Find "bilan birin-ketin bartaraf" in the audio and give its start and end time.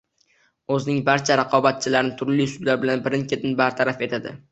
2.85-4.03